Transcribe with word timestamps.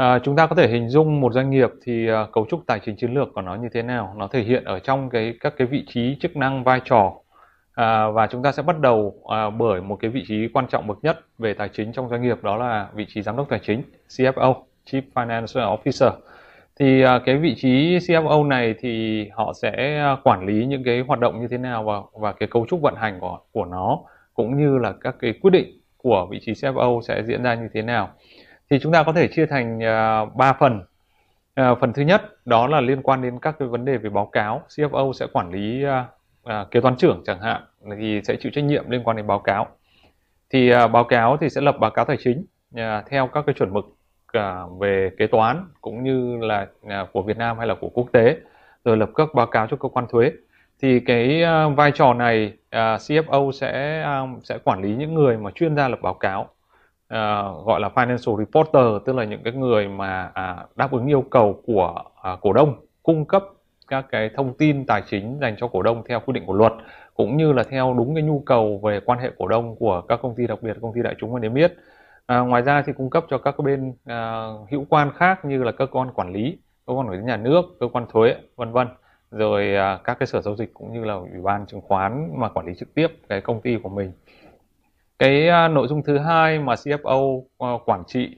À, 0.00 0.18
chúng 0.18 0.36
ta 0.36 0.46
có 0.46 0.56
thể 0.56 0.68
hình 0.68 0.88
dung 0.88 1.20
một 1.20 1.32
doanh 1.32 1.50
nghiệp 1.50 1.70
thì 1.84 2.08
à, 2.08 2.26
cấu 2.32 2.46
trúc 2.50 2.66
tài 2.66 2.80
chính 2.84 2.96
chiến 2.96 3.14
lược 3.14 3.28
của 3.34 3.40
nó 3.40 3.54
như 3.54 3.68
thế 3.72 3.82
nào? 3.82 4.14
Nó 4.16 4.28
thể 4.28 4.42
hiện 4.42 4.64
ở 4.64 4.78
trong 4.78 5.10
cái 5.10 5.34
các 5.40 5.54
cái 5.56 5.66
vị 5.66 5.84
trí 5.86 6.16
chức 6.20 6.36
năng 6.36 6.64
vai 6.64 6.80
trò. 6.84 7.12
À, 7.74 8.08
và 8.10 8.26
chúng 8.26 8.42
ta 8.42 8.52
sẽ 8.52 8.62
bắt 8.62 8.80
đầu 8.80 9.14
à, 9.28 9.50
bởi 9.50 9.80
một 9.80 9.96
cái 10.00 10.10
vị 10.10 10.24
trí 10.28 10.48
quan 10.52 10.66
trọng 10.68 10.86
bậc 10.86 10.98
nhất 11.02 11.20
về 11.38 11.54
tài 11.54 11.68
chính 11.68 11.92
trong 11.92 12.08
doanh 12.08 12.22
nghiệp 12.22 12.42
đó 12.42 12.56
là 12.56 12.88
vị 12.94 13.06
trí 13.08 13.22
giám 13.22 13.36
đốc 13.36 13.48
tài 13.48 13.60
chính 13.62 13.82
CFO 14.08 14.54
Chief 14.90 15.02
Financial 15.14 15.76
Officer. 15.76 16.10
Thì 16.78 17.02
à, 17.02 17.20
cái 17.24 17.36
vị 17.36 17.54
trí 17.54 17.98
CFO 17.98 18.48
này 18.48 18.74
thì 18.80 19.24
họ 19.34 19.52
sẽ 19.62 20.04
quản 20.24 20.46
lý 20.46 20.66
những 20.66 20.84
cái 20.84 21.00
hoạt 21.00 21.20
động 21.20 21.40
như 21.40 21.48
thế 21.48 21.58
nào 21.58 21.84
và 21.84 22.20
và 22.20 22.32
cái 22.32 22.48
cấu 22.48 22.66
trúc 22.68 22.80
vận 22.82 22.94
hành 22.96 23.20
của 23.20 23.38
của 23.52 23.64
nó 23.64 23.98
cũng 24.34 24.56
như 24.56 24.78
là 24.78 24.92
các 25.00 25.16
cái 25.20 25.32
quyết 25.42 25.50
định 25.50 25.80
của 25.96 26.26
vị 26.30 26.38
trí 26.42 26.52
CFO 26.52 27.00
sẽ 27.00 27.22
diễn 27.26 27.42
ra 27.42 27.54
như 27.54 27.68
thế 27.74 27.82
nào 27.82 28.10
thì 28.70 28.78
chúng 28.78 28.92
ta 28.92 29.02
có 29.02 29.12
thể 29.12 29.28
chia 29.28 29.46
thành 29.46 29.82
à, 29.82 30.20
uh, 30.20 30.34
3 30.34 30.52
phần. 30.52 30.80
Uh, 31.60 31.78
phần 31.80 31.92
thứ 31.92 32.02
nhất 32.02 32.46
đó 32.46 32.66
là 32.66 32.80
liên 32.80 33.02
quan 33.02 33.22
đến 33.22 33.38
các 33.38 33.56
cái 33.58 33.68
vấn 33.68 33.84
đề 33.84 33.96
về 33.96 34.10
báo 34.10 34.26
cáo. 34.26 34.62
CFO 34.68 35.12
sẽ 35.12 35.26
quản 35.32 35.50
lý 35.50 35.84
uh, 35.84 35.90
uh, 36.62 36.70
kế 36.70 36.80
toán 36.80 36.96
trưởng 36.96 37.22
chẳng 37.26 37.40
hạn 37.40 37.62
thì 37.98 38.20
sẽ 38.24 38.36
chịu 38.36 38.52
trách 38.54 38.64
nhiệm 38.64 38.90
liên 38.90 39.04
quan 39.04 39.16
đến 39.16 39.26
báo 39.26 39.38
cáo. 39.38 39.66
Thì 40.50 40.72
uh, 40.84 40.90
báo 40.90 41.04
cáo 41.04 41.36
thì 41.36 41.50
sẽ 41.50 41.60
lập 41.60 41.76
báo 41.80 41.90
cáo 41.90 42.04
tài 42.04 42.16
chính 42.24 42.44
uh, 42.74 42.80
theo 43.10 43.26
các 43.26 43.44
cái 43.46 43.54
chuẩn 43.54 43.72
mực 43.72 43.84
uh, 44.38 44.80
về 44.80 45.10
kế 45.18 45.26
toán 45.26 45.64
cũng 45.80 46.02
như 46.02 46.36
là 46.40 46.66
uh, 46.86 47.12
của 47.12 47.22
Việt 47.22 47.36
Nam 47.36 47.58
hay 47.58 47.66
là 47.66 47.74
của 47.80 47.88
quốc 47.88 48.06
tế 48.12 48.36
rồi 48.84 48.96
lập 48.96 49.10
các 49.14 49.28
báo 49.34 49.46
cáo 49.46 49.66
cho 49.66 49.76
cơ 49.76 49.88
quan 49.88 50.06
thuế. 50.10 50.32
Thì 50.82 51.00
cái 51.00 51.42
uh, 51.42 51.76
vai 51.76 51.92
trò 51.94 52.14
này 52.14 52.52
uh, 52.66 53.00
CFO 53.00 53.52
sẽ 53.52 54.02
um, 54.02 54.40
sẽ 54.40 54.58
quản 54.64 54.82
lý 54.82 54.96
những 54.96 55.14
người 55.14 55.36
mà 55.36 55.50
chuyên 55.50 55.76
gia 55.76 55.88
lập 55.88 55.98
báo 56.02 56.14
cáo 56.14 56.48
uh, 57.14 57.66
gọi 57.66 57.80
là 57.80 57.90
financial 57.94 58.38
reporter 58.38 59.06
tức 59.06 59.16
là 59.16 59.24
những 59.24 59.42
cái 59.44 59.52
người 59.52 59.88
mà 59.88 60.24
uh, 60.26 60.76
đáp 60.76 60.92
ứng 60.92 61.06
yêu 61.06 61.24
cầu 61.30 61.62
của 61.66 62.02
uh, 62.32 62.40
cổ 62.40 62.52
đông 62.52 62.74
cung 63.02 63.24
cấp 63.24 63.44
các 63.88 64.06
cái 64.10 64.30
thông 64.36 64.54
tin 64.54 64.86
tài 64.86 65.02
chính 65.10 65.38
dành 65.40 65.56
cho 65.58 65.68
cổ 65.68 65.82
đông 65.82 66.02
theo 66.08 66.20
quy 66.20 66.32
định 66.32 66.46
của 66.46 66.54
luật 66.54 66.72
cũng 67.14 67.36
như 67.36 67.52
là 67.52 67.62
theo 67.62 67.94
đúng 67.98 68.14
cái 68.14 68.22
nhu 68.22 68.40
cầu 68.40 68.80
về 68.84 69.00
quan 69.00 69.18
hệ 69.18 69.30
cổ 69.38 69.48
đông 69.48 69.76
của 69.76 70.00
các 70.00 70.18
công 70.22 70.34
ty 70.34 70.46
đặc 70.46 70.62
biệt 70.62 70.76
công 70.82 70.92
ty 70.94 71.02
đại 71.02 71.14
chúng 71.18 71.32
và 71.32 71.40
niêm 71.40 71.54
yết. 71.54 71.72
À, 72.26 72.38
ngoài 72.38 72.62
ra 72.62 72.82
thì 72.82 72.92
cung 72.92 73.10
cấp 73.10 73.24
cho 73.30 73.38
các 73.38 73.58
bên 73.58 73.94
à, 74.04 74.48
hữu 74.70 74.86
quan 74.88 75.12
khác 75.16 75.44
như 75.44 75.62
là 75.64 75.72
cơ 75.72 75.86
quan 75.86 76.10
quản 76.14 76.32
lý 76.32 76.58
cơ 76.86 76.92
quan 76.92 77.08
quản 77.08 77.18
lý 77.18 77.24
nhà 77.24 77.36
nước 77.36 77.62
cơ 77.80 77.88
quan 77.92 78.06
thuế 78.12 78.36
vân 78.56 78.72
vân. 78.72 78.88
Rồi 79.30 79.74
à, 79.76 79.98
các 80.04 80.18
cái 80.18 80.26
sở 80.26 80.40
giao 80.40 80.56
dịch 80.56 80.74
cũng 80.74 80.92
như 80.92 81.04
là 81.04 81.14
ủy 81.14 81.42
ban 81.42 81.66
chứng 81.66 81.80
khoán 81.80 82.30
mà 82.36 82.48
quản 82.48 82.66
lý 82.66 82.74
trực 82.74 82.94
tiếp 82.94 83.08
cái 83.28 83.40
công 83.40 83.60
ty 83.60 83.78
của 83.82 83.88
mình 83.88 84.12
cái 85.20 85.48
à, 85.48 85.68
nội 85.68 85.88
dung 85.88 86.02
thứ 86.02 86.18
hai 86.18 86.58
mà 86.58 86.74
CFO 86.74 87.42
à, 87.58 87.68
quản 87.86 88.02
trị 88.06 88.36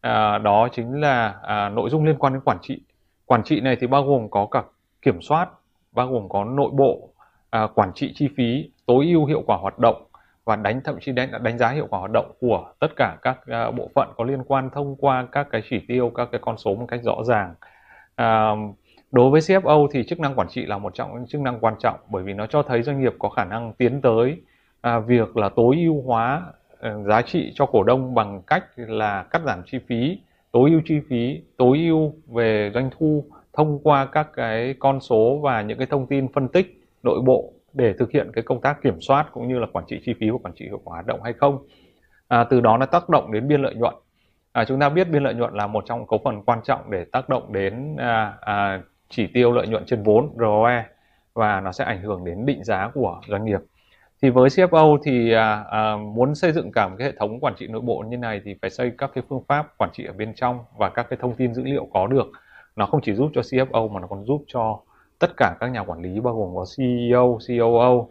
à, 0.00 0.38
đó 0.38 0.68
chính 0.72 1.00
là 1.00 1.34
à, 1.42 1.68
nội 1.68 1.90
dung 1.90 2.04
liên 2.04 2.16
quan 2.18 2.32
đến 2.32 2.42
quản 2.44 2.58
trị. 2.62 2.80
Quản 3.26 3.42
trị 3.44 3.60
này 3.60 3.76
thì 3.80 3.86
bao 3.86 4.04
gồm 4.04 4.30
có 4.30 4.46
cả 4.50 4.62
kiểm 5.02 5.22
soát 5.22 5.48
bao 5.92 6.08
gồm 6.08 6.28
có 6.28 6.44
nội 6.44 6.70
bộ 6.72 7.08
à, 7.50 7.66
quản 7.74 7.92
trị 7.94 8.12
chi 8.14 8.28
phí 8.36 8.70
tối 8.86 9.06
ưu 9.06 9.26
hiệu 9.26 9.42
quả 9.46 9.56
hoạt 9.56 9.78
động 9.78 10.06
và 10.44 10.56
đánh 10.56 10.80
thậm 10.84 10.98
chí 11.00 11.12
đánh 11.12 11.30
đánh 11.42 11.58
giá 11.58 11.70
hiệu 11.70 11.86
quả 11.90 11.98
hoạt 11.98 12.10
động 12.10 12.32
của 12.40 12.72
tất 12.78 12.88
cả 12.96 13.16
các 13.22 13.46
à, 13.46 13.70
bộ 13.70 13.90
phận 13.94 14.08
có 14.16 14.24
liên 14.24 14.44
quan 14.44 14.70
thông 14.70 14.96
qua 14.96 15.26
các 15.32 15.46
cái 15.50 15.62
chỉ 15.70 15.80
tiêu 15.88 16.12
các 16.14 16.28
cái 16.32 16.40
con 16.44 16.58
số 16.58 16.74
một 16.74 16.86
cách 16.88 17.00
rõ 17.02 17.16
ràng. 17.24 17.54
À, 18.14 18.50
đối 19.12 19.30
với 19.30 19.40
CFO 19.40 19.88
thì 19.92 20.04
chức 20.08 20.20
năng 20.20 20.34
quản 20.34 20.48
trị 20.48 20.66
là 20.66 20.78
một 20.78 20.94
trong 20.94 21.14
những 21.14 21.26
chức 21.26 21.40
năng 21.40 21.60
quan 21.60 21.74
trọng 21.78 21.98
bởi 22.10 22.22
vì 22.22 22.32
nó 22.32 22.46
cho 22.46 22.62
thấy 22.62 22.82
doanh 22.82 23.00
nghiệp 23.00 23.12
có 23.18 23.28
khả 23.28 23.44
năng 23.44 23.72
tiến 23.72 24.00
tới 24.00 24.42
à, 24.82 24.98
việc 24.98 25.36
là 25.36 25.48
tối 25.48 25.76
ưu 25.76 26.02
hóa 26.02 26.42
ờ, 26.78 27.02
giá 27.02 27.22
trị 27.22 27.52
cho 27.54 27.66
cổ 27.66 27.82
đông 27.82 28.14
bằng 28.14 28.42
cách 28.46 28.64
là 28.76 29.22
cắt 29.30 29.42
giảm 29.46 29.62
chi 29.66 29.78
phí 29.88 30.18
tối 30.52 30.70
ưu 30.70 30.80
chi 30.84 31.00
phí 31.08 31.42
tối 31.56 31.78
ưu 31.78 32.14
về 32.26 32.70
doanh 32.74 32.90
thu 32.98 33.24
thông 33.52 33.78
qua 33.82 34.06
các 34.06 34.28
cái 34.34 34.74
con 34.78 35.00
số 35.00 35.40
và 35.42 35.62
những 35.62 35.78
cái 35.78 35.86
thông 35.86 36.06
tin 36.06 36.32
phân 36.32 36.48
tích 36.48 36.82
nội 37.02 37.20
bộ 37.20 37.52
để 37.72 37.94
thực 37.98 38.10
hiện 38.10 38.30
cái 38.32 38.42
công 38.42 38.60
tác 38.60 38.82
kiểm 38.82 39.00
soát 39.00 39.26
cũng 39.32 39.48
như 39.48 39.58
là 39.58 39.66
quản 39.72 39.84
trị 39.88 40.00
chi 40.04 40.14
phí 40.20 40.30
và 40.30 40.38
quản 40.42 40.54
trị 40.54 40.64
hiệu 40.64 40.80
quả 40.84 40.94
hoạt 40.94 41.06
động 41.06 41.22
hay 41.22 41.32
không. 41.32 41.66
À, 42.28 42.44
từ 42.44 42.60
đó 42.60 42.76
nó 42.76 42.86
tác 42.86 43.08
động 43.08 43.32
đến 43.32 43.48
biên 43.48 43.62
lợi 43.62 43.74
nhuận. 43.74 43.94
À, 44.52 44.64
chúng 44.64 44.80
ta 44.80 44.88
biết 44.88 45.10
biên 45.10 45.22
lợi 45.22 45.34
nhuận 45.34 45.54
là 45.54 45.66
một 45.66 45.84
trong 45.86 46.06
cấu 46.06 46.20
phần 46.24 46.42
quan 46.42 46.60
trọng 46.64 46.90
để 46.90 47.04
tác 47.04 47.28
động 47.28 47.52
đến 47.52 47.96
à, 47.96 48.34
à, 48.40 48.82
chỉ 49.08 49.26
tiêu 49.26 49.52
lợi 49.52 49.66
nhuận 49.66 49.84
trên 49.86 50.02
vốn 50.02 50.34
ROE 50.38 50.84
và 51.34 51.60
nó 51.60 51.72
sẽ 51.72 51.84
ảnh 51.84 52.02
hưởng 52.02 52.24
đến 52.24 52.46
định 52.46 52.64
giá 52.64 52.90
của 52.94 53.20
doanh 53.28 53.44
nghiệp 53.44 53.60
thì 54.22 54.30
với 54.30 54.48
CFO 54.48 54.98
thì 55.04 55.32
à, 55.32 55.64
à, 55.70 55.96
muốn 55.96 56.34
xây 56.34 56.52
dựng 56.52 56.72
cả 56.72 56.88
một 56.88 56.94
cái 56.98 57.08
hệ 57.08 57.14
thống 57.18 57.40
quản 57.40 57.54
trị 57.56 57.66
nội 57.66 57.80
bộ 57.80 58.04
như 58.08 58.16
này 58.16 58.40
thì 58.44 58.54
phải 58.62 58.70
xây 58.70 58.92
các 58.98 59.10
cái 59.14 59.24
phương 59.28 59.42
pháp 59.48 59.78
quản 59.78 59.90
trị 59.92 60.04
ở 60.04 60.12
bên 60.12 60.34
trong 60.34 60.58
và 60.78 60.88
các 60.88 61.06
cái 61.10 61.18
thông 61.22 61.34
tin 61.34 61.54
dữ 61.54 61.62
liệu 61.64 61.88
có 61.92 62.06
được 62.06 62.26
nó 62.76 62.86
không 62.86 63.00
chỉ 63.02 63.14
giúp 63.14 63.30
cho 63.34 63.40
CFO 63.40 63.88
mà 63.88 64.00
nó 64.00 64.06
còn 64.06 64.24
giúp 64.24 64.44
cho 64.46 64.80
tất 65.18 65.30
cả 65.36 65.56
các 65.60 65.68
nhà 65.68 65.80
quản 65.80 66.02
lý 66.02 66.20
bao 66.20 66.34
gồm 66.34 66.54
có 66.54 66.64
CEO, 66.76 67.38
COO, 67.48 68.06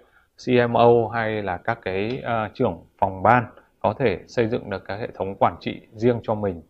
CMO 0.46 1.08
hay 1.14 1.44
là 1.44 1.58
các 1.58 1.80
cái 1.82 2.24
uh, 2.24 2.54
trưởng 2.54 2.78
phòng 3.00 3.24
ban 3.24 3.46
có 3.80 3.94
thể 4.00 4.20
xây 4.28 4.48
dựng 4.48 4.70
được 4.70 4.86
cái 4.86 5.00
hệ 5.00 5.08
thống 5.14 5.36
quản 5.36 5.56
trị 5.60 5.82
riêng 5.96 6.20
cho 6.24 6.36
mình. 6.36 6.62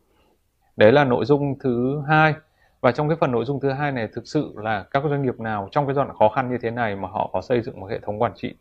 Đấy 0.78 0.92
là 0.92 1.04
nội 1.04 1.26
dung 1.26 1.60
thứ 1.60 2.02
hai. 2.08 2.34
Và 2.82 2.92
trong 2.92 3.10
cái 3.10 3.18
phần 3.20 3.32
nội 3.32 3.46
dung 3.46 3.60
thứ 3.60 3.72
hai 3.72 3.92
này 3.92 4.08
thực 4.14 4.28
sự 4.28 4.54
là 4.58 4.86
các 4.92 5.04
doanh 5.10 5.22
nghiệp 5.22 5.40
nào 5.40 5.70
trong 5.72 5.86
cái 5.88 5.96
giai 5.96 6.06
đoạn 6.06 6.18
khó 6.18 6.30
khăn 6.30 6.52
như 6.52 6.58
thế 6.62 6.72
này 6.72 6.96
mà 6.96 7.08
họ 7.08 7.30
có 7.34 7.42
xây 7.42 7.62
dựng 7.62 7.80
một 7.80 7.88
hệ 7.88 8.00
thống 8.00 8.22
quản 8.22 8.32
trị 8.36 8.56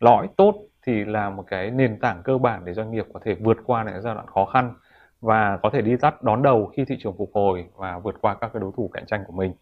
lõi 0.00 0.28
tốt 0.36 0.54
thì 0.86 1.04
là 1.04 1.30
một 1.30 1.44
cái 1.46 1.70
nền 1.70 1.98
tảng 2.00 2.22
cơ 2.22 2.38
bản 2.38 2.64
để 2.64 2.74
doanh 2.74 2.90
nghiệp 2.90 3.06
có 3.14 3.20
thể 3.24 3.34
vượt 3.34 3.56
qua 3.64 3.84
những 3.84 4.02
giai 4.02 4.14
đoạn 4.14 4.26
khó 4.26 4.44
khăn 4.44 4.74
và 5.20 5.58
có 5.62 5.70
thể 5.70 5.82
đi 5.82 5.96
tắt 5.96 6.22
đón 6.22 6.42
đầu 6.42 6.72
khi 6.76 6.84
thị 6.84 6.96
trường 7.00 7.16
phục 7.18 7.30
hồi 7.34 7.66
và 7.76 7.98
vượt 7.98 8.14
qua 8.20 8.34
các 8.34 8.50
cái 8.52 8.60
đối 8.60 8.72
thủ 8.76 8.90
cạnh 8.94 9.06
tranh 9.06 9.24
của 9.26 9.32
mình. 9.32 9.52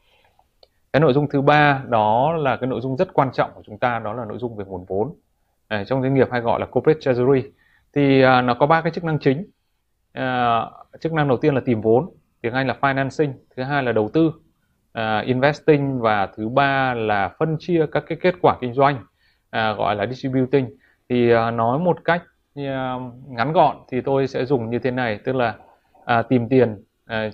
Cái 0.93 1.00
nội 1.00 1.12
dung 1.12 1.28
thứ 1.28 1.41
ba 1.41 1.83
đó 1.89 2.33
là 2.33 2.56
cái 2.56 2.67
nội 2.67 2.81
dung 2.81 2.97
rất 2.97 3.15
quan 3.15 3.33
trọng 3.33 3.50
của 3.55 3.62
chúng 3.67 3.78
ta 3.78 3.99
đó 3.99 4.12
là 4.12 4.25
nội 4.25 4.39
dung 4.39 4.56
về 4.56 4.65
nguồn 4.65 4.84
vốn. 4.89 5.15
À, 5.69 5.84
trong 5.84 6.03
doanh 6.03 6.15
nghiệp 6.15 6.28
hay 6.31 6.41
gọi 6.41 6.61
là 6.61 6.67
corporate 6.67 7.00
treasury 7.00 7.43
thì 7.94 8.23
à, 8.23 8.43
nó 8.43 8.55
có 8.55 8.67
ba 8.67 8.81
cái 8.81 8.93
chức 8.93 9.05
năng 9.05 9.19
chính. 9.19 9.47
À, 10.12 10.61
chức 11.00 11.12
năng 11.12 11.28
đầu 11.28 11.37
tiên 11.37 11.55
là 11.55 11.61
tìm 11.65 11.81
vốn 11.81 12.11
tiếng 12.41 12.53
anh 12.53 12.67
là 12.67 12.77
financing 12.81 13.33
thứ 13.56 13.62
hai 13.62 13.83
là 13.83 13.93
đầu 13.93 14.11
tư 14.12 14.33
à, 14.93 15.21
investing 15.21 16.00
và 16.00 16.28
thứ 16.37 16.49
ba 16.49 16.94
là 16.94 17.28
phân 17.39 17.56
chia 17.61 17.87
các 17.93 18.05
cái 18.06 18.19
kết 18.21 18.34
quả 18.43 18.56
kinh 18.61 18.75
doanh 18.75 19.05
à, 19.55 19.73
gọi 19.73 19.97
là 19.97 20.07
distributing. 20.07 20.71
Thì 21.09 21.31
à, 21.31 21.51
nói 21.51 21.79
một 21.79 22.05
cách 22.05 22.23
à, 22.55 22.99
ngắn 23.29 23.53
gọn 23.53 23.77
thì 23.89 24.01
tôi 24.01 24.27
sẽ 24.27 24.45
dùng 24.45 24.71
như 24.71 24.79
thế 24.79 24.91
này 24.91 25.19
tức 25.25 25.37
là 25.37 25.55
à, 26.05 26.23
tìm 26.23 26.49
tiền 26.49 26.85
à, 27.07 27.31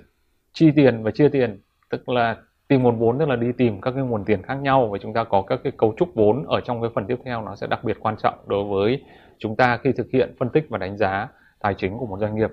chi 0.52 0.70
tiền 0.76 1.02
và 1.02 1.10
chia 1.10 1.28
tiền 1.28 1.60
tức 1.90 2.08
là 2.08 2.36
tìm 2.68 2.82
nguồn 2.82 2.98
vốn 2.98 3.18
tức 3.18 3.28
là 3.28 3.36
đi 3.36 3.52
tìm 3.52 3.80
các 3.80 3.90
cái 3.90 4.04
nguồn 4.04 4.24
tiền 4.24 4.42
khác 4.42 4.54
nhau 4.54 4.88
và 4.92 4.98
chúng 4.98 5.12
ta 5.12 5.24
có 5.24 5.42
các 5.42 5.60
cái 5.64 5.72
cấu 5.76 5.94
trúc 5.96 6.14
vốn 6.14 6.44
ở 6.46 6.60
trong 6.60 6.80
cái 6.80 6.90
phần 6.94 7.06
tiếp 7.06 7.18
theo 7.24 7.42
nó 7.42 7.56
sẽ 7.56 7.66
đặc 7.66 7.84
biệt 7.84 7.96
quan 8.00 8.16
trọng 8.22 8.34
đối 8.46 8.64
với 8.64 9.04
chúng 9.38 9.56
ta 9.56 9.76
khi 9.76 9.92
thực 9.92 10.10
hiện 10.10 10.34
phân 10.38 10.48
tích 10.48 10.66
và 10.68 10.78
đánh 10.78 10.96
giá 10.96 11.28
tài 11.60 11.74
chính 11.74 11.98
của 11.98 12.06
một 12.06 12.18
doanh 12.20 12.34
nghiệp. 12.34 12.50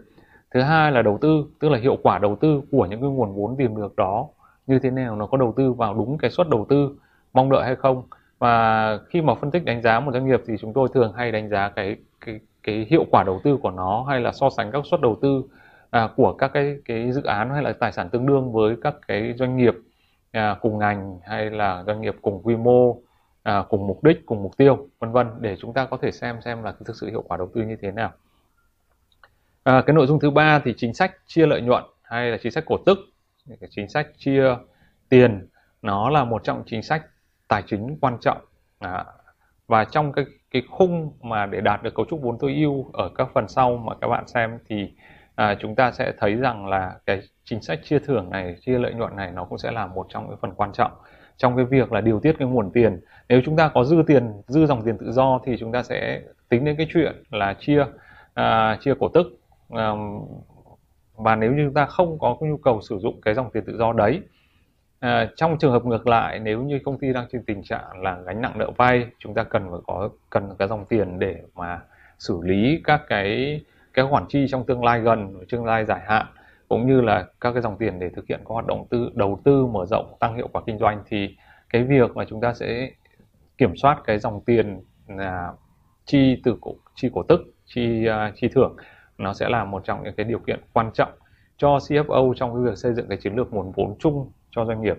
Thứ 0.51 0.61
hai 0.61 0.91
là 0.91 1.01
đầu 1.01 1.17
tư 1.21 1.45
tức 1.59 1.69
là 1.69 1.77
hiệu 1.77 1.97
quả 2.03 2.17
đầu 2.17 2.35
tư 2.35 2.61
của 2.71 2.85
những 2.85 3.01
cái 3.01 3.09
nguồn 3.09 3.35
vốn 3.35 3.55
tìm 3.57 3.75
được 3.75 3.95
đó 3.95 4.27
như 4.67 4.79
thế 4.79 4.91
nào 4.91 5.15
nó 5.15 5.25
có 5.25 5.37
đầu 5.37 5.53
tư 5.57 5.73
vào 5.73 5.93
đúng 5.93 6.17
cái 6.17 6.31
suất 6.31 6.49
đầu 6.49 6.65
tư 6.69 6.97
mong 7.33 7.49
đợi 7.51 7.63
hay 7.65 7.75
không 7.75 8.03
và 8.39 8.97
khi 9.09 9.21
mà 9.21 9.35
phân 9.35 9.51
tích 9.51 9.65
đánh 9.65 9.81
giá 9.81 9.99
một 9.99 10.11
doanh 10.11 10.25
nghiệp 10.27 10.41
thì 10.47 10.53
chúng 10.61 10.73
tôi 10.73 10.89
thường 10.93 11.13
hay 11.13 11.31
đánh 11.31 11.49
giá 11.49 11.69
cái 11.69 11.95
cái 12.25 12.39
cái 12.63 12.87
hiệu 12.89 13.05
quả 13.11 13.23
đầu 13.23 13.41
tư 13.43 13.57
của 13.61 13.71
nó 13.71 14.05
hay 14.09 14.21
là 14.21 14.31
so 14.31 14.49
sánh 14.49 14.71
các 14.71 14.85
suất 14.85 15.01
đầu 15.01 15.19
tư 15.21 15.43
à, 15.89 16.09
của 16.15 16.33
các 16.33 16.51
cái 16.53 16.77
cái 16.85 17.11
dự 17.11 17.23
án 17.23 17.49
hay 17.49 17.63
là 17.63 17.73
tài 17.73 17.91
sản 17.91 18.09
tương 18.09 18.25
đương 18.25 18.51
với 18.51 18.75
các 18.83 18.95
cái 19.07 19.33
doanh 19.37 19.57
nghiệp 19.57 19.73
à, 20.31 20.55
cùng 20.61 20.79
ngành 20.79 21.19
hay 21.23 21.49
là 21.49 21.83
doanh 21.87 22.01
nghiệp 22.01 22.15
cùng 22.21 22.41
quy 22.43 22.55
mô 22.55 22.97
à, 23.43 23.63
cùng 23.69 23.87
mục 23.87 24.03
đích 24.03 24.25
cùng 24.25 24.43
mục 24.43 24.57
tiêu 24.57 24.87
vân 24.99 25.11
vân 25.11 25.27
để 25.39 25.55
chúng 25.59 25.73
ta 25.73 25.85
có 25.85 25.97
thể 25.97 26.11
xem 26.11 26.41
xem 26.41 26.63
là 26.63 26.73
thực 26.85 26.95
sự 26.95 27.07
hiệu 27.09 27.23
quả 27.27 27.37
đầu 27.37 27.49
tư 27.53 27.61
như 27.61 27.75
thế 27.81 27.91
nào. 27.91 28.11
À, 29.63 29.83
cái 29.85 29.93
nội 29.93 30.07
dung 30.07 30.19
thứ 30.19 30.29
ba 30.29 30.59
thì 30.59 30.73
chính 30.77 30.93
sách 30.93 31.11
chia 31.27 31.45
lợi 31.45 31.61
nhuận 31.61 31.83
hay 32.03 32.31
là 32.31 32.37
chính 32.41 32.51
sách 32.51 32.63
cổ 32.65 32.77
tức. 32.85 32.97
Cái 33.59 33.69
chính 33.71 33.89
sách 33.89 34.07
chia 34.17 34.55
tiền 35.09 35.47
nó 35.81 36.09
là 36.09 36.23
một 36.23 36.43
trong 36.43 36.63
chính 36.65 36.83
sách 36.83 37.05
tài 37.47 37.63
chính 37.67 37.97
quan 38.01 38.17
trọng 38.21 38.37
à, 38.79 39.05
và 39.67 39.85
trong 39.85 40.11
cái 40.11 40.25
cái 40.51 40.61
khung 40.69 41.11
mà 41.21 41.45
để 41.45 41.61
đạt 41.61 41.83
được 41.83 41.95
cấu 41.95 42.05
trúc 42.09 42.21
vốn 42.21 42.37
tối 42.39 42.55
ưu 42.55 42.89
ở 42.93 43.09
các 43.15 43.29
phần 43.33 43.47
sau 43.47 43.77
mà 43.77 43.93
các 44.01 44.07
bạn 44.07 44.27
xem 44.27 44.59
thì 44.69 44.93
à, 45.35 45.55
chúng 45.59 45.75
ta 45.75 45.91
sẽ 45.91 46.13
thấy 46.19 46.35
rằng 46.35 46.67
là 46.67 46.95
cái 47.05 47.21
chính 47.43 47.61
sách 47.61 47.79
chia 47.83 47.99
thưởng 47.99 48.29
này 48.29 48.55
chia 48.61 48.79
lợi 48.79 48.93
nhuận 48.93 49.15
này 49.15 49.31
nó 49.31 49.43
cũng 49.43 49.57
sẽ 49.57 49.71
là 49.71 49.87
một 49.87 50.05
trong 50.09 50.29
những 50.29 50.37
phần 50.41 50.53
quan 50.55 50.71
trọng 50.73 50.91
trong 51.37 51.55
cái 51.55 51.65
việc 51.65 51.91
là 51.91 52.01
điều 52.01 52.19
tiết 52.19 52.35
cái 52.39 52.47
nguồn 52.47 52.71
tiền. 52.71 52.99
Nếu 53.29 53.41
chúng 53.45 53.55
ta 53.55 53.71
có 53.73 53.83
dư 53.83 54.03
tiền 54.07 54.41
dư 54.47 54.65
dòng 54.65 54.83
tiền 54.85 54.97
tự 54.97 55.11
do 55.11 55.39
thì 55.45 55.57
chúng 55.59 55.71
ta 55.71 55.83
sẽ 55.83 56.21
tính 56.49 56.65
đến 56.65 56.75
cái 56.77 56.87
chuyện 56.93 57.23
là 57.31 57.55
chia 57.59 57.85
à, 58.33 58.77
chia 58.81 58.93
cổ 58.99 59.07
tức. 59.13 59.27
À, 59.69 59.91
và 61.15 61.35
nếu 61.35 61.51
như 61.51 61.65
chúng 61.65 61.73
ta 61.73 61.85
không 61.85 62.19
có 62.19 62.37
nhu 62.41 62.57
cầu 62.57 62.81
sử 62.81 62.99
dụng 62.99 63.21
cái 63.21 63.33
dòng 63.33 63.49
tiền 63.53 63.63
tự 63.67 63.77
do 63.77 63.93
đấy 63.93 64.21
à, 64.99 65.29
trong 65.35 65.57
trường 65.57 65.71
hợp 65.71 65.85
ngược 65.85 66.07
lại 66.07 66.39
nếu 66.39 66.63
như 66.63 66.79
công 66.85 66.99
ty 66.99 67.13
đang 67.13 67.27
trên 67.31 67.43
tình 67.43 67.63
trạng 67.63 68.01
là 68.01 68.19
gánh 68.25 68.41
nặng 68.41 68.57
nợ 68.57 68.71
vay 68.77 69.07
chúng 69.19 69.33
ta 69.33 69.43
cần 69.43 69.67
phải 69.71 69.79
có 69.87 70.09
cần 70.29 70.49
cái 70.59 70.67
dòng 70.67 70.85
tiền 70.85 71.19
để 71.19 71.35
mà 71.55 71.81
xử 72.19 72.39
lý 72.43 72.81
các 72.83 73.01
cái 73.07 73.61
cái 73.93 74.05
khoản 74.09 74.25
chi 74.29 74.45
trong 74.49 74.65
tương 74.65 74.83
lai 74.83 74.99
gần 74.99 75.43
tương 75.49 75.65
lai 75.65 75.85
dài 75.85 76.01
hạn 76.05 76.25
cũng 76.67 76.87
như 76.87 77.01
là 77.01 77.25
các 77.41 77.51
cái 77.51 77.61
dòng 77.61 77.77
tiền 77.77 77.99
để 77.99 78.09
thực 78.09 78.27
hiện 78.27 78.39
các 78.39 78.49
hoạt 78.49 78.65
động 78.65 78.87
tư 78.89 79.09
đầu 79.13 79.41
tư 79.43 79.65
mở 79.65 79.85
rộng 79.85 80.17
tăng 80.19 80.35
hiệu 80.35 80.47
quả 80.53 80.61
kinh 80.65 80.77
doanh 80.77 81.03
thì 81.07 81.35
cái 81.69 81.83
việc 81.83 82.15
mà 82.15 82.25
chúng 82.29 82.41
ta 82.41 82.53
sẽ 82.53 82.91
kiểm 83.57 83.75
soát 83.75 84.01
cái 84.05 84.19
dòng 84.19 84.41
tiền 84.45 84.79
là 85.07 85.51
chi 86.05 86.41
từ 86.43 86.57
cổ 86.61 86.75
chi 86.95 87.09
cổ 87.13 87.23
tức 87.23 87.41
chi 87.65 88.07
uh, 88.07 88.35
chi 88.35 88.47
thưởng 88.47 88.75
nó 89.17 89.33
sẽ 89.33 89.49
là 89.49 89.65
một 89.65 89.83
trong 89.85 90.03
những 90.03 90.13
cái 90.17 90.23
điều 90.23 90.39
kiện 90.39 90.59
quan 90.73 90.91
trọng 90.93 91.11
cho 91.57 91.77
CFO 91.77 92.33
trong 92.33 92.53
cái 92.53 92.63
việc 92.63 92.77
xây 92.77 92.93
dựng 92.93 93.07
cái 93.09 93.17
chiến 93.17 93.35
lược 93.35 93.53
nguồn 93.53 93.71
vốn 93.71 93.95
chung 93.99 94.31
cho 94.57 94.65
doanh 94.65 94.81
nghiệp. 94.81 94.97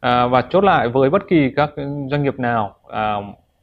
À, 0.00 0.26
và 0.26 0.42
chốt 0.50 0.64
lại 0.64 0.88
với 0.88 1.10
bất 1.10 1.22
kỳ 1.28 1.52
các 1.56 1.70
doanh 2.10 2.22
nghiệp 2.22 2.38
nào 2.38 2.76
à, 2.88 3.16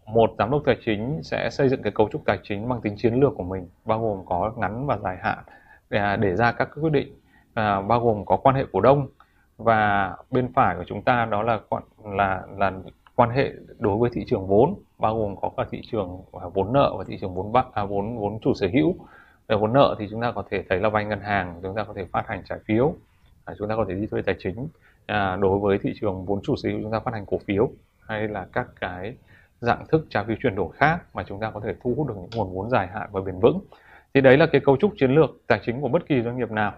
một 0.06 0.32
giám 0.38 0.52
đốc 0.52 0.62
tài 0.66 0.78
chính 0.86 1.20
sẽ 1.24 1.50
xây 1.50 1.70
dựng 1.70 1.82
cái 1.82 1.92
cấu 1.92 2.10
trúc 2.12 2.26
tài 2.26 2.40
chính 2.44 2.70
bằng 2.70 2.82
tính 2.82 2.96
chiến 2.98 3.14
lược 3.14 3.34
của 3.38 3.44
mình 3.44 3.68
bao 3.86 4.02
gồm 4.02 4.26
có 4.26 4.54
ngắn 4.58 4.88
và 4.88 4.98
dài 4.98 5.18
hạn 5.22 5.38
để, 5.90 6.18
để 6.20 6.36
ra 6.36 6.52
các 6.52 6.70
quyết 6.82 6.92
định 6.92 7.14
à, 7.54 7.82
bao 7.82 8.00
gồm 8.00 8.26
có 8.26 8.38
quan 8.38 8.56
hệ 8.56 8.66
cổ 8.72 8.82
đông. 8.82 9.08
Và 9.58 10.16
bên 10.32 10.54
phải 10.54 10.76
của 10.76 10.84
chúng 10.88 11.02
ta 11.02 11.26
đó 11.26 11.44
là 11.44 11.60
là 12.06 12.42
là 12.58 12.72
quan 13.16 13.30
hệ 13.30 13.52
đối 13.80 13.98
với 13.98 14.10
thị 14.14 14.26
trường 14.28 14.48
vốn 14.48 14.76
bao 15.00 15.20
gồm 15.20 15.36
có 15.42 15.50
cả 15.58 15.64
thị 15.72 15.82
trường 15.92 16.22
à, 16.42 16.48
vốn 16.54 16.74
nợ 16.74 16.96
và 16.98 17.04
thị 17.08 17.18
trường 17.22 17.36
vốn 17.36 17.52
vay 17.52 17.64
à, 17.74 17.84
vốn 17.84 18.18
vốn 18.18 18.40
chủ 18.42 18.54
sở 18.54 18.68
hữu. 18.74 18.96
Về 19.48 19.58
vốn 19.58 19.74
nợ 19.74 19.96
thì 20.00 20.08
chúng 20.12 20.22
ta 20.22 20.32
có 20.32 20.44
thể 20.52 20.64
thấy 20.70 20.80
là 20.80 20.90
vay 20.90 21.06
ngân 21.06 21.20
hàng 21.20 21.60
chúng 21.64 21.76
ta 21.76 21.84
có 21.84 21.94
thể 21.94 22.06
phát 22.12 22.28
hành 22.28 22.44
trái 22.50 22.60
phiếu 22.66 22.94
à, 23.46 23.54
chúng 23.60 23.70
ta 23.70 23.76
có 23.76 23.86
thể 23.88 23.94
đi 23.94 24.08
thuê 24.08 24.22
tài 24.22 24.36
chính 24.40 24.68
à, 25.12 25.36
đối 25.36 25.60
với 25.60 25.78
thị 25.78 25.94
trường 26.02 26.26
vốn 26.26 26.40
chủ 26.44 26.56
sở 26.56 26.70
hữu 26.70 26.80
chúng 26.82 26.92
ta 26.92 27.00
phát 27.00 27.14
hành 27.14 27.26
cổ 27.26 27.40
phiếu 27.48 27.72
hay 28.08 28.28
là 28.28 28.48
các 28.54 28.68
cái 28.82 29.16
dạng 29.60 29.88
thức 29.88 30.08
trái 30.10 30.24
phiếu 30.28 30.36
chuyển 30.44 30.56
đổi 30.56 30.70
khác 30.74 31.00
mà 31.14 31.24
chúng 31.28 31.40
ta 31.40 31.52
có 31.52 31.60
thể 31.60 31.74
thu 31.84 31.94
hút 31.98 32.08
được 32.08 32.14
những 32.18 32.30
nguồn 32.36 32.56
vốn 32.56 32.70
dài 32.70 32.88
hạn 32.88 33.10
và 33.12 33.22
bền 33.22 33.40
vững 33.40 33.60
thì 34.14 34.22
đấy 34.22 34.38
là 34.38 34.46
cái 34.46 34.62
cấu 34.62 34.78
trúc 34.78 34.94
chiến 35.00 35.12
lược 35.12 35.30
tài 35.48 35.60
chính 35.66 35.82
của 35.82 35.88
bất 35.88 36.08
kỳ 36.08 36.22
doanh 36.22 36.38
nghiệp 36.38 36.52
nào. 36.52 36.74